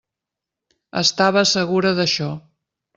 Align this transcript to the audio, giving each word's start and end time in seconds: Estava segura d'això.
Estava 1.03 1.45
segura 1.53 1.95
d'això. 2.03 2.35